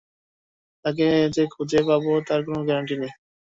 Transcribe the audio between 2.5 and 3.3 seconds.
Guarantee নেই।